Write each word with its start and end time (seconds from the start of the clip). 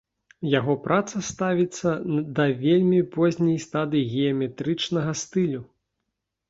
Яго 0.59 0.73
праца 0.85 1.21
ставіцца 1.27 1.93
да 2.39 2.47
вельмі 2.65 3.05
позняй 3.17 3.61
стадыі 3.67 4.09
геаметрычнага 4.17 5.11
стылю. 5.23 5.61